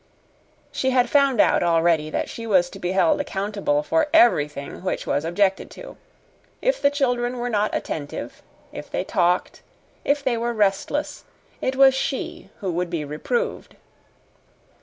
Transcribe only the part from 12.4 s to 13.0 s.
who would